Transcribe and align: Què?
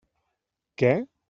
Què? 0.83 0.91